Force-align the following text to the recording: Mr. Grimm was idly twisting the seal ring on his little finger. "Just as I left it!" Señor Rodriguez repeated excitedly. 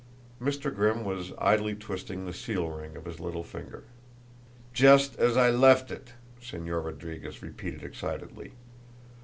Mr. 0.41 0.73
Grimm 0.73 1.03
was 1.03 1.31
idly 1.37 1.75
twisting 1.75 2.25
the 2.25 2.33
seal 2.33 2.67
ring 2.71 2.97
on 2.97 3.03
his 3.05 3.19
little 3.19 3.43
finger. 3.43 3.83
"Just 4.73 5.15
as 5.19 5.37
I 5.37 5.51
left 5.51 5.91
it!" 5.91 6.13
Señor 6.41 6.85
Rodriguez 6.85 7.43
repeated 7.43 7.83
excitedly. 7.83 8.53